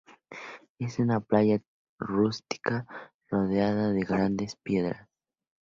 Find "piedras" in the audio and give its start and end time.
4.55-5.07